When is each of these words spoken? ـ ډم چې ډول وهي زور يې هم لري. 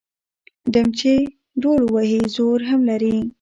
ـ 0.37 0.71
ډم 0.73 0.87
چې 0.99 1.13
ډول 1.61 1.81
وهي 1.93 2.21
زور 2.35 2.59
يې 2.63 2.67
هم 2.69 2.81
لري. 2.89 3.15